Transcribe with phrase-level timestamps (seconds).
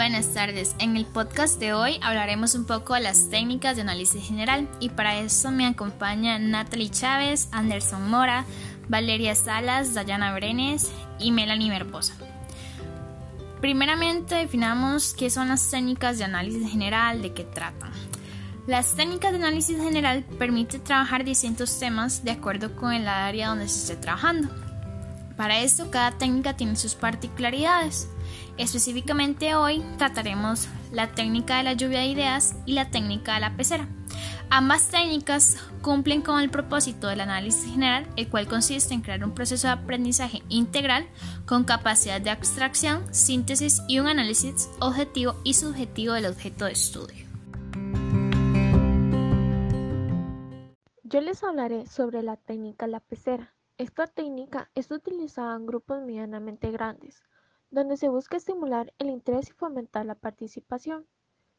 [0.00, 0.74] Buenas tardes.
[0.78, 4.88] En el podcast de hoy hablaremos un poco de las técnicas de análisis general y
[4.88, 8.46] para eso me acompañan Natalie Chávez, Anderson Mora,
[8.88, 12.14] Valeria Salas, Dayana Brenes y Melanie Merposa.
[13.60, 17.92] Primeramente definamos qué son las técnicas de análisis general, de qué tratan.
[18.66, 23.68] Las técnicas de análisis general permiten trabajar distintos temas de acuerdo con el área donde
[23.68, 24.48] se esté trabajando.
[25.40, 28.10] Para esto, cada técnica tiene sus particularidades.
[28.58, 33.56] Específicamente hoy trataremos la técnica de la lluvia de ideas y la técnica de la
[33.56, 33.88] pecera.
[34.50, 39.32] Ambas técnicas cumplen con el propósito del análisis general, el cual consiste en crear un
[39.32, 41.06] proceso de aprendizaje integral
[41.46, 47.26] con capacidad de abstracción, síntesis y un análisis objetivo y subjetivo del objeto de estudio.
[51.02, 53.54] Yo les hablaré sobre la técnica la pecera.
[53.80, 57.22] Esta técnica es utilizada en grupos medianamente grandes,
[57.70, 61.06] donde se busca estimular el interés y fomentar la participación.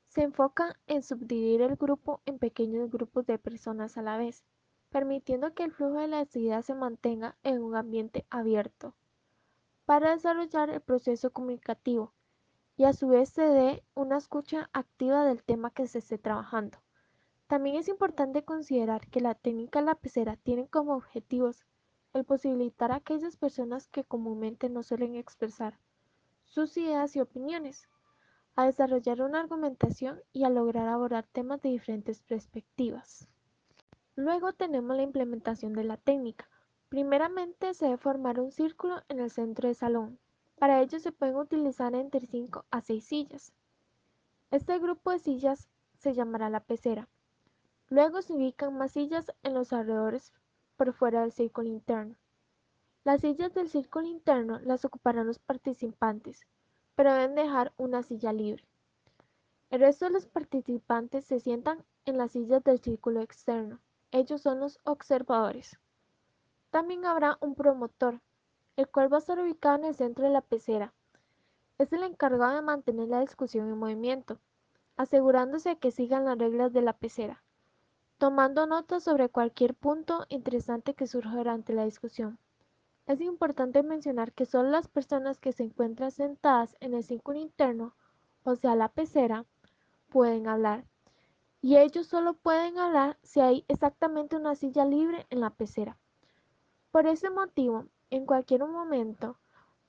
[0.06, 4.44] Se enfoca en subdividir el grupo en pequeños grupos de personas a la vez,
[4.92, 8.94] permitiendo que el flujo de las ideas se mantenga en un ambiente abierto,
[9.88, 12.14] para desarrollar el proceso comunicativo
[12.78, 16.78] y a su vez se dé una escucha activa del tema que se esté trabajando.
[17.48, 21.66] También es importante considerar que la técnica lapicera tiene como objetivos
[22.14, 25.78] el posibilitar a aquellas personas que comúnmente no suelen expresar
[26.46, 27.88] sus ideas y opiniones,
[28.56, 33.28] a desarrollar una argumentación y a lograr abordar temas de diferentes perspectivas.
[34.18, 36.50] Luego tenemos la implementación de la técnica.
[36.90, 40.20] Primeramente se debe formar un círculo en el centro del salón.
[40.60, 43.54] Para ello se pueden utilizar entre 5 a 6 sillas.
[44.52, 47.08] Este grupo de sillas se llamará la pecera.
[47.88, 50.34] Luego se ubican más sillas en los alrededores
[50.82, 52.16] por fuera del círculo interno.
[53.04, 56.48] Las sillas del círculo interno las ocuparán los participantes,
[56.96, 58.68] pero deben dejar una silla libre.
[59.70, 63.80] El resto de los participantes se sientan en las sillas del círculo externo.
[64.10, 65.78] Ellos son los observadores.
[66.72, 68.20] También habrá un promotor,
[68.76, 70.96] el cual va a estar ubicado en el centro de la pecera.
[71.78, 74.40] Es el encargado de mantener la discusión en movimiento,
[74.98, 77.44] asegurándose que sigan las reglas de la pecera
[78.22, 82.38] tomando notas sobre cualquier punto interesante que surja durante la discusión.
[83.08, 87.96] Es importante mencionar que solo las personas que se encuentran sentadas en el círculo interno,
[88.44, 89.46] o sea, la pecera,
[90.10, 90.86] pueden hablar.
[91.64, 95.98] Y ellos solo pueden hablar si hay exactamente una silla libre en la pecera.
[96.92, 99.40] Por ese motivo, en cualquier momento,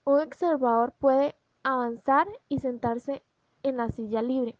[0.04, 3.22] un observador puede avanzar y sentarse
[3.62, 4.59] en la silla libre.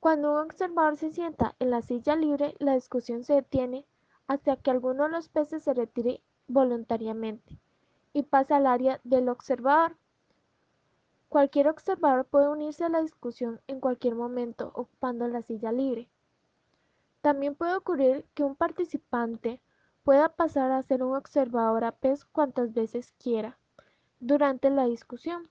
[0.00, 3.84] Cuando un observador se sienta en la silla libre, la discusión se detiene
[4.26, 7.60] hasta que alguno de los peces se retire voluntariamente
[8.14, 9.98] y pase al área del observador.
[11.28, 16.08] Cualquier observador puede unirse a la discusión en cualquier momento ocupando la silla libre.
[17.20, 19.60] También puede ocurrir que un participante
[20.02, 23.58] pueda pasar a ser un observador a pez cuantas veces quiera
[24.18, 25.50] durante la discusión.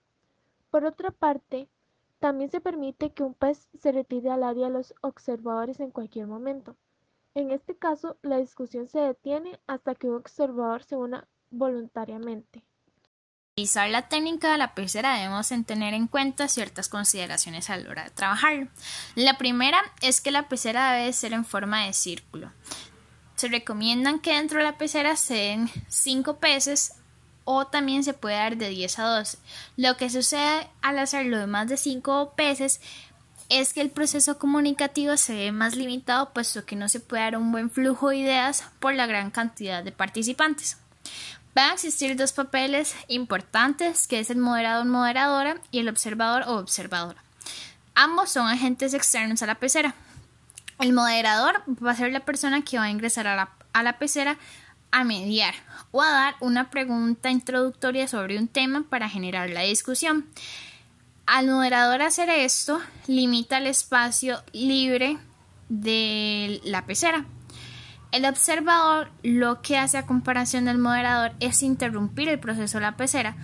[0.72, 1.70] Por otra parte,
[2.20, 6.28] también se permite que un pez se retire al área de los observadores en cualquier
[6.28, 6.76] momento.
[7.34, 12.60] En este caso, la discusión se detiene hasta que un observador se una voluntariamente.
[12.60, 17.90] Para utilizar la técnica de la pecera debemos tener en cuenta ciertas consideraciones a la
[17.90, 18.70] hora de trabajar.
[19.16, 22.52] La primera es que la pecera debe ser en forma de círculo.
[23.36, 26.99] Se recomiendan que dentro de la pecera se den 5 peces
[27.52, 29.40] o también se puede dar de 10 a 12.
[29.76, 32.80] Lo que sucede al hacerlo de más de 5 peces
[33.50, 37.38] es que el proceso comunicativo se ve más limitado puesto que no se puede dar
[37.38, 40.78] un buen flujo de ideas por la gran cantidad de participantes.
[41.56, 46.58] Van a existir dos papeles importantes que es el moderador moderadora y el observador o
[46.58, 47.24] observadora.
[47.96, 49.96] Ambos son agentes externos a la pecera.
[50.78, 53.98] El moderador va a ser la persona que va a ingresar a la, a la
[53.98, 54.38] pecera
[54.92, 55.54] a mediar
[55.92, 60.26] o a dar una pregunta introductoria sobre un tema para generar la discusión.
[61.26, 65.18] Al moderador hacer esto, limita el espacio libre
[65.70, 67.26] de la pecera.
[68.12, 72.98] El observador lo que hace a comparación del moderador es interrumpir el proceso de la
[72.98, 73.36] pecera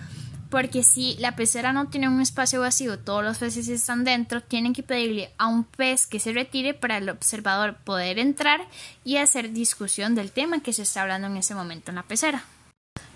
[0.50, 4.72] porque si la pecera no tiene un espacio vacío, todos los peces están dentro, tienen
[4.72, 8.60] que pedirle a un pez que se retire para el observador poder entrar
[9.04, 12.44] y hacer discusión del tema que se está hablando en ese momento en la pecera.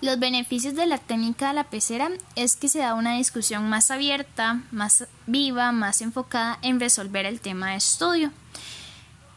[0.01, 3.91] Los beneficios de la técnica de la pecera es que se da una discusión más
[3.91, 8.33] abierta, más viva, más enfocada en resolver el tema de estudio.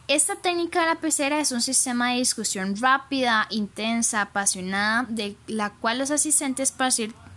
[0.06, 5.70] Esta técnica de la pecera es un sistema de discusión rápida, intensa, apasionada, de la
[5.70, 6.72] cual los asistentes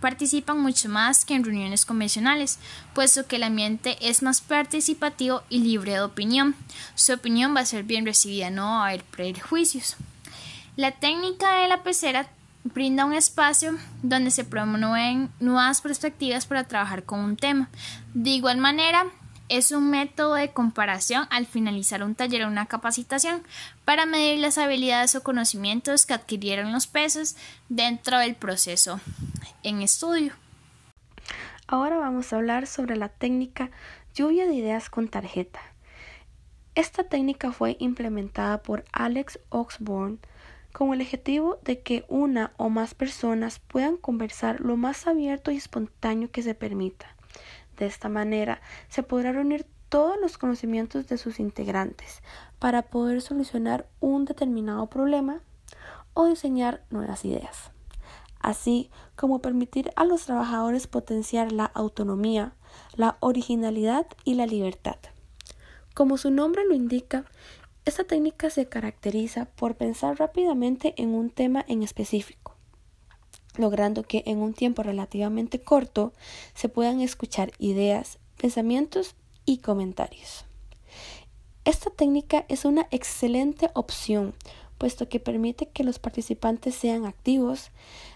[0.00, 2.58] participan mucho más que en reuniones convencionales,
[2.94, 6.54] puesto que el ambiente es más participativo y libre de opinión.
[6.94, 9.96] Su opinión va a ser bien recibida, no va a haber prejuicios.
[10.76, 12.28] La técnica de la pecera
[12.64, 17.68] brinda un espacio donde se promueven nuevas perspectivas para trabajar con un tema.
[18.14, 19.06] De igual manera,
[19.48, 23.42] es un método de comparación al finalizar un taller o una capacitación
[23.84, 27.36] para medir las habilidades o conocimientos que adquirieron los peces
[27.68, 29.00] dentro del proceso
[29.62, 30.32] en estudio.
[31.66, 33.70] Ahora vamos a hablar sobre la técnica
[34.14, 35.60] lluvia de ideas con tarjeta.
[36.74, 40.20] Esta técnica fue implementada por Alex Oxborn
[40.72, 45.56] con el objetivo de que una o más personas puedan conversar lo más abierto y
[45.56, 47.17] espontáneo que se permita.
[47.78, 52.22] De esta manera se podrá reunir todos los conocimientos de sus integrantes
[52.58, 55.40] para poder solucionar un determinado problema
[56.12, 57.70] o diseñar nuevas ideas,
[58.40, 62.52] así como permitir a los trabajadores potenciar la autonomía,
[62.94, 64.96] la originalidad y la libertad.
[65.94, 67.24] Como su nombre lo indica,
[67.84, 72.47] esta técnica se caracteriza por pensar rápidamente en un tema en específico
[73.58, 76.12] logrando que en un tiempo relativamente corto
[76.54, 79.14] se puedan escuchar ideas, pensamientos
[79.44, 80.44] y comentarios.
[81.64, 84.34] Esta técnica es una excelente opción,
[84.78, 87.70] puesto que permite que los participantes sean activos,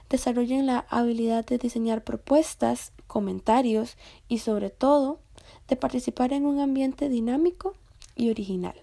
[0.09, 3.97] desarrollen la habilidad de diseñar propuestas, comentarios
[4.29, 5.21] y sobre todo
[5.69, 7.75] de participar en un ambiente dinámico
[8.17, 8.75] y original.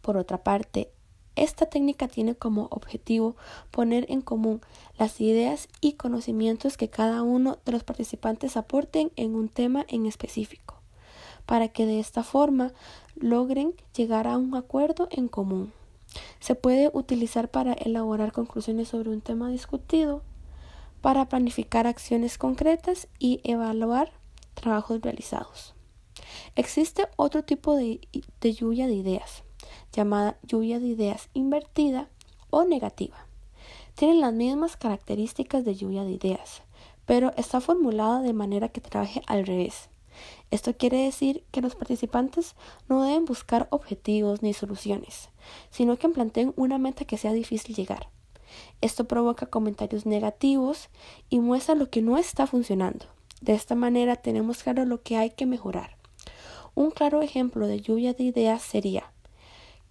[0.00, 0.90] Por otra parte,
[1.40, 3.34] esta técnica tiene como objetivo
[3.70, 4.60] poner en común
[4.98, 10.04] las ideas y conocimientos que cada uno de los participantes aporten en un tema en
[10.04, 10.82] específico,
[11.46, 12.72] para que de esta forma
[13.16, 15.72] logren llegar a un acuerdo en común.
[16.40, 20.22] Se puede utilizar para elaborar conclusiones sobre un tema discutido,
[21.00, 24.12] para planificar acciones concretas y evaluar
[24.52, 25.74] trabajos realizados.
[26.54, 28.00] Existe otro tipo de,
[28.42, 29.42] lluvia de ideas,
[29.92, 32.08] llamada lluvia de ideas invertida
[32.50, 33.26] o negativa.
[33.94, 36.62] Tienen las mismas características de lluvia de ideas,
[37.06, 39.88] pero está formulada de manera que trabaje al revés.
[40.50, 42.54] Esto quiere decir que los participantes
[42.88, 45.30] no deben buscar objetivos ni soluciones,
[45.70, 48.08] sino que planteen una meta que sea difícil llegar.
[48.80, 50.88] Esto provoca comentarios negativos
[51.28, 53.06] y muestra lo que no está funcionando.
[53.40, 55.96] De esta manera tenemos claro lo que hay que mejorar.
[56.74, 59.12] Un claro ejemplo de lluvia de ideas sería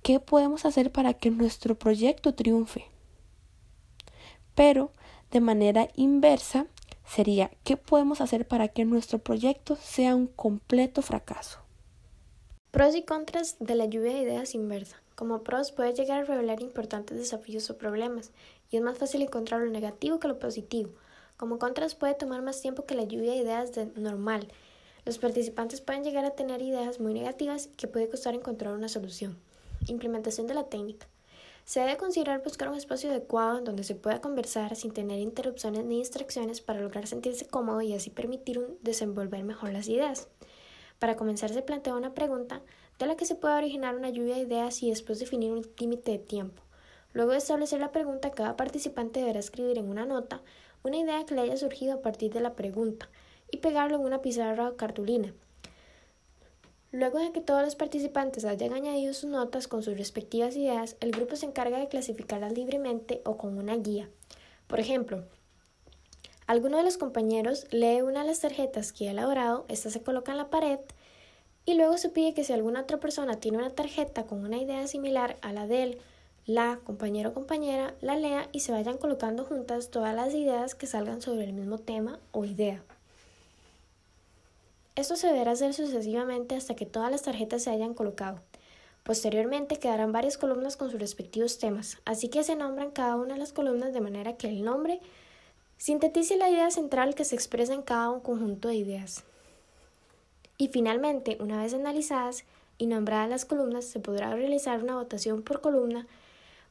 [0.02, 2.86] ¿Qué podemos hacer para que nuestro proyecto triunfe?
[4.56, 4.92] Pero
[5.32, 6.68] de manera inversa
[7.06, 11.60] sería ¿qué podemos hacer para que nuestro proyecto sea un completo fracaso?
[12.72, 15.02] Pros y contras de la lluvia de ideas inversa.
[15.16, 18.32] Como pros puede llegar a revelar importantes desafíos o problemas,
[18.72, 20.92] y es más fácil encontrar lo negativo que lo positivo.
[21.36, 24.48] Como contras puede tomar más tiempo que la lluvia de ideas de normal.
[25.04, 28.88] Los participantes pueden llegar a tener ideas muy negativas y que puede costar encontrar una
[28.88, 29.38] solución.
[29.88, 31.08] Implementación de la técnica.
[31.66, 35.86] Se debe considerar buscar un espacio adecuado en donde se pueda conversar sin tener interrupciones
[35.86, 40.28] ni distracciones para lograr sentirse cómodo y así permitir un desenvolver mejor las ideas.
[41.00, 42.62] Para comenzar se plantea una pregunta
[42.98, 46.12] de la que se puede originar una lluvia de ideas y después definir un límite
[46.12, 46.64] de tiempo.
[47.14, 50.42] Luego de establecer la pregunta, cada participante deberá escribir en una nota
[50.84, 53.10] una idea que le haya surgido a partir de la pregunta
[53.52, 55.34] y pegarlo en una pizarra o cartulina.
[56.92, 61.12] Luego de que todos los participantes hayan añadido sus notas con sus respectivas ideas, el
[61.12, 64.10] grupo se encarga de clasificarlas libremente o con una guía.
[64.66, 65.24] Por ejemplo,
[66.48, 70.32] alguno de los compañeros lee una de las tarjetas que ha elaborado, esta se coloca
[70.32, 70.80] en la pared
[71.64, 74.88] y luego se pide que si alguna otra persona tiene una tarjeta con una idea
[74.88, 75.98] similar a la de él,
[76.48, 80.88] la compañero o compañera la lea y se vayan colocando juntas todas las ideas que
[80.88, 82.84] salgan sobre el mismo tema o idea.
[85.00, 88.42] Esto se deberá hacer sucesivamente hasta que todas las tarjetas se hayan colocado.
[89.04, 93.40] Posteriormente quedarán varias columnas con sus respectivos temas, así que se nombran cada una de
[93.40, 95.00] las columnas de manera que el nombre
[95.78, 99.24] sintetice la idea central que se expresa en cada un conjunto de ideas.
[100.58, 102.44] Y finalmente, una vez analizadas
[102.78, 106.08] y nombradas las columnas, se podrá realizar una votación por columna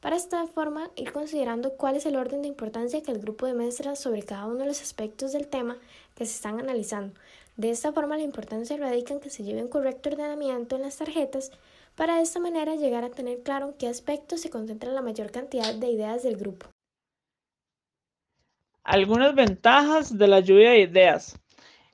[0.01, 3.95] para esta forma ir considerando cuál es el orden de importancia que el grupo demuestra
[3.95, 5.77] sobre cada uno de los aspectos del tema
[6.15, 7.13] que se están analizando,
[7.59, 10.95] de esta forma, la importancia radica en que se lleve un correcto ordenamiento en las
[10.95, 11.51] tarjetas
[11.93, 15.29] para de esta manera llegar a tener claro en qué aspectos se concentra la mayor
[15.29, 16.67] cantidad de ideas del grupo.
[18.85, 21.37] Algunas ventajas de la lluvia de ideas.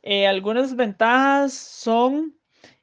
[0.03, 2.37] Eh, algunas ventajas son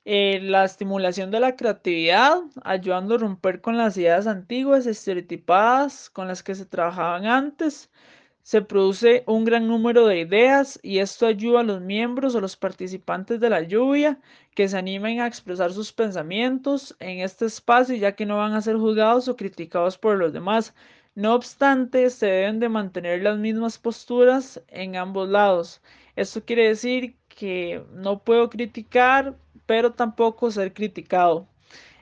[0.05, 6.27] eh, la estimulación de la creatividad, ayudando a romper con las ideas antiguas, estereotipadas con
[6.27, 7.93] las que se trabajaban antes.
[8.43, 12.57] Se produce un gran número de ideas y esto ayuda a los miembros o los
[12.57, 14.21] participantes de la lluvia
[14.55, 18.63] que se animen a expresar sus pensamientos en este espacio ya que no van a
[18.63, 20.75] ser juzgados o criticados por los demás.
[21.15, 25.81] No obstante, se deben de mantener las mismas posturas en ambos lados.
[26.17, 31.47] Esto quiere decir que no puedo criticar, pero tampoco ser criticado.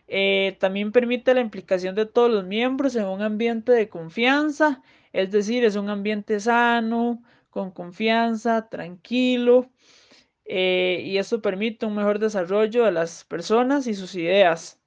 [0.08, 4.82] Eh, también permite la implicación de todos los miembros en un ambiente de confianza,
[5.12, 9.70] es decir, es un ambiente sano, con confianza, tranquilo,
[10.44, 14.80] eh, y eso permite un mejor desarrollo de las personas y sus ideas.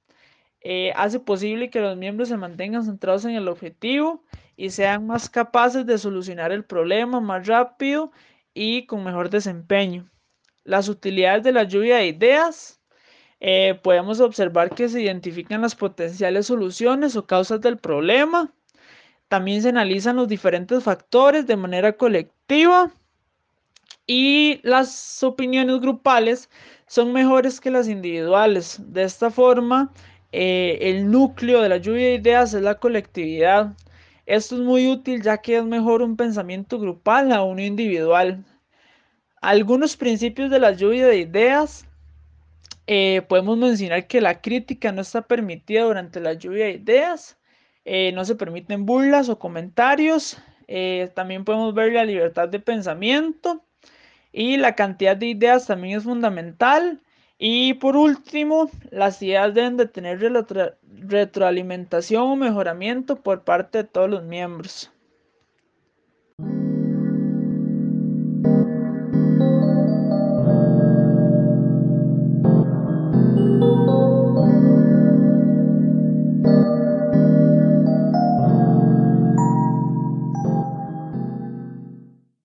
[0.60, 4.24] Eh, hace posible que los miembros se mantengan centrados en el objetivo
[4.56, 8.12] y sean más capaces de solucionar el problema más rápido
[8.54, 10.10] y con mejor desempeño.
[10.64, 12.80] Las utilidades de la lluvia de ideas.
[13.40, 18.54] Eh, podemos observar que se identifican las potenciales soluciones o causas del problema.
[19.28, 22.92] También se analizan los diferentes factores de manera colectiva.
[24.06, 26.50] Y las opiniones grupales
[26.86, 28.78] son mejores que las individuales.
[28.92, 29.92] De esta forma,
[30.32, 33.74] eh, el núcleo de la lluvia de ideas es la colectividad.
[34.26, 38.44] Esto es muy útil ya que es mejor un pensamiento grupal a uno individual.
[39.40, 41.86] Algunos principios de la lluvia de ideas.
[42.86, 47.38] Eh, podemos mencionar que la crítica no está permitida durante la lluvia de ideas.
[47.84, 50.38] Eh, no se permiten burlas o comentarios.
[50.68, 53.64] Eh, también podemos ver la libertad de pensamiento.
[54.32, 57.00] Y la cantidad de ideas también es fundamental.
[57.38, 60.20] Y por último, las ideas deben de tener
[60.84, 64.93] retroalimentación o mejoramiento por parte de todos los miembros.